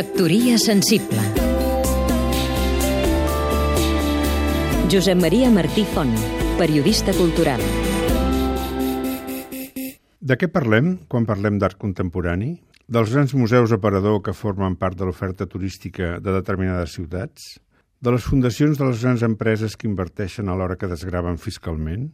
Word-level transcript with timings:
Factoria 0.00 0.56
sensible 0.56 1.20
Josep 4.88 5.18
Maria 5.20 5.50
Martí 5.52 5.82
Font, 5.92 6.14
periodista 6.56 7.12
cultural 7.12 7.60
De 10.24 10.38
què 10.40 10.48
parlem 10.48 10.94
quan 11.04 11.26
parlem 11.28 11.58
d'art 11.60 11.76
contemporani? 11.82 12.54
Dels 12.88 13.12
grans 13.12 13.34
museus 13.36 13.74
aparador 13.76 14.22
que 14.24 14.32
formen 14.32 14.78
part 14.80 14.96
de 14.96 15.04
l'oferta 15.04 15.44
turística 15.44 16.14
de 16.16 16.32
determinades 16.38 16.96
ciutats? 16.96 17.58
De 18.00 18.14
les 18.14 18.24
fundacions 18.24 18.80
de 18.80 18.88
les 18.88 19.04
grans 19.04 19.26
empreses 19.28 19.76
que 19.76 19.90
inverteixen 19.90 20.48
a 20.48 20.56
l'hora 20.56 20.78
que 20.80 20.88
desgraven 20.88 21.36
fiscalment? 21.36 22.08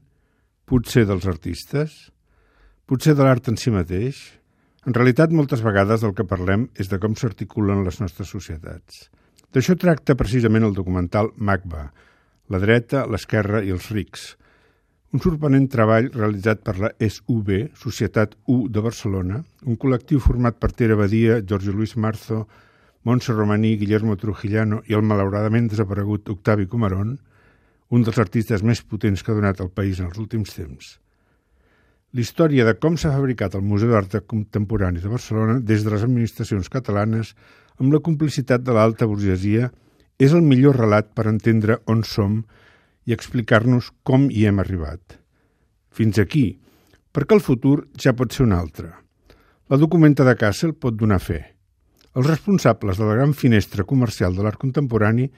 Potser 0.66 1.06
dels 1.06 1.30
artistes? 1.30 1.94
Potser 2.82 3.14
de 3.14 3.22
l'art 3.22 3.46
en 3.46 3.62
si 3.62 3.70
mateix? 3.70 4.24
En 4.86 4.94
realitat, 4.94 5.32
moltes 5.34 5.64
vegades 5.66 6.04
del 6.04 6.12
que 6.14 6.24
parlem 6.30 6.68
és 6.78 6.86
de 6.86 7.00
com 7.02 7.16
s'articulen 7.18 7.80
les 7.82 7.96
nostres 7.98 8.28
societats. 8.30 9.08
D'això 9.50 9.74
tracta 9.74 10.14
precisament 10.14 10.62
el 10.62 10.76
documental 10.76 11.32
MACBA, 11.36 11.86
la 12.54 12.60
dreta, 12.62 13.00
l'esquerra 13.10 13.64
i 13.66 13.72
els 13.74 13.88
rics, 13.90 14.28
un 15.16 15.22
sorprenent 15.24 15.66
treball 15.72 16.10
realitzat 16.14 16.62
per 16.66 16.76
la 16.78 16.90
SUB, 17.00 17.50
Societat 17.78 18.36
U 18.52 18.56
de 18.70 18.82
Barcelona, 18.84 19.40
un 19.66 19.78
col·lectiu 19.80 20.20
format 20.22 20.58
per 20.62 20.70
Tere 20.76 20.98
Badia, 20.98 21.40
Jorge 21.42 21.74
Luis 21.74 21.96
Marzo, 21.96 22.44
Montse 23.06 23.34
Romaní, 23.34 23.76
Guillermo 23.80 24.14
Trujillano 24.20 24.82
i 24.86 24.94
el 24.98 25.02
malauradament 25.06 25.66
desaparegut 25.72 26.30
Octavi 26.34 26.68
Comarón, 26.70 27.16
un 27.90 28.06
dels 28.06 28.22
artistes 28.22 28.62
més 28.62 28.82
potents 28.82 29.22
que 29.22 29.34
ha 29.34 29.38
donat 29.38 29.62
el 29.66 29.70
país 29.70 29.98
en 29.98 30.12
els 30.12 30.22
últims 30.22 30.54
temps. 30.54 30.94
La 32.16 32.22
història 32.24 32.64
de 32.64 32.72
com 32.80 32.94
s'ha 32.96 33.10
fabricat 33.12 33.58
el 33.58 33.64
Museu 33.68 33.90
d'Art 33.92 34.14
Contemporani 34.24 35.02
de 35.02 35.10
Barcelona 35.12 35.58
des 35.70 35.82
de 35.84 35.90
les 35.92 36.04
administracions 36.06 36.70
catalanes 36.72 37.34
amb 37.76 37.92
la 37.92 38.00
complicitat 38.06 38.62
de 38.64 38.72
l'alta 38.72 39.04
burgesia 39.10 39.68
és 40.16 40.32
el 40.32 40.40
millor 40.40 40.78
relat 40.80 41.10
per 41.12 41.26
entendre 41.28 41.76
on 41.84 42.00
som 42.08 42.38
i 43.04 43.12
explicar-nos 43.12 43.92
com 44.00 44.30
hi 44.30 44.46
hem 44.48 44.64
arribat. 44.64 45.18
Fins 45.92 46.16
aquí, 46.16 46.56
perquè 47.12 47.36
el 47.36 47.44
futur 47.44 47.82
ja 48.00 48.16
pot 48.16 48.32
ser 48.32 48.46
un 48.48 48.56
altre. 48.56 48.94
La 49.68 49.76
documenta 49.76 50.24
de 50.24 50.38
Kassel 50.40 50.72
pot 50.72 50.96
donar 50.96 51.20
fe. 51.20 51.42
Els 52.16 52.32
responsables 52.32 52.96
de 52.96 53.04
la 53.04 53.20
gran 53.20 53.36
finestra 53.36 53.84
comercial 53.84 54.32
de 54.32 54.40
l'art 54.40 54.56
contemporani 54.56 55.28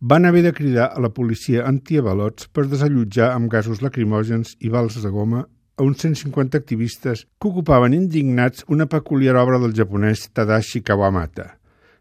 van 0.00 0.24
haver 0.24 0.48
de 0.48 0.56
cridar 0.56 0.94
a 0.96 1.00
la 1.04 1.12
policia 1.12 1.68
antiavalots 1.68 2.48
per 2.48 2.70
desallotjar 2.70 3.34
amb 3.34 3.52
gasos 3.52 3.84
lacrimògens 3.84 4.56
i 4.64 4.72
bals 4.72 4.96
de 4.96 5.12
goma 5.12 5.50
a 5.82 5.84
uns 5.84 5.98
150 5.98 6.56
activistes 6.56 7.26
que 7.40 7.48
ocupaven 7.48 7.94
indignats 7.94 8.64
una 8.68 8.86
peculiar 8.86 9.34
obra 9.36 9.58
del 9.58 9.74
japonès 9.74 10.30
Tadashi 10.30 10.80
Kawamata, 10.80 11.58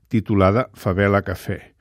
titulada 0.07 0.69
Favela 0.73 1.23
Café, 1.25 1.73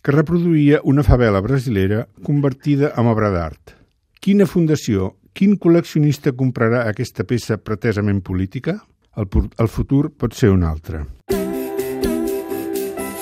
que 0.00 0.14
reproduïa 0.14 0.78
una 0.84 1.02
favela 1.02 1.42
brasilera 1.42 2.06
convertida 2.22 2.92
en 2.94 3.10
obra 3.10 3.32
d'art. 3.34 3.74
Quina 4.22 4.46
fundació, 4.46 5.16
quin 5.34 5.58
col·leccionista 5.58 6.30
comprarà 6.30 6.86
aquesta 6.86 7.26
peça 7.26 7.58
pretesament 7.58 8.22
política? 8.22 8.78
El, 9.18 9.26
el 9.58 9.68
futur 9.68 10.12
pot 10.14 10.38
ser 10.38 10.54
un 10.54 10.62
altre. 10.62 11.02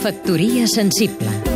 Factoria 0.05 0.69
sensible 0.69 1.56